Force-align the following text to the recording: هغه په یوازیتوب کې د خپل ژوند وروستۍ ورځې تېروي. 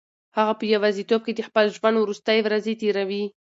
هغه 0.37 0.53
په 0.59 0.65
یوازیتوب 0.73 1.21
کې 1.25 1.33
د 1.35 1.41
خپل 1.47 1.65
ژوند 1.75 1.97
وروستۍ 1.99 2.39
ورځې 2.43 2.73
تېروي. 2.81 3.23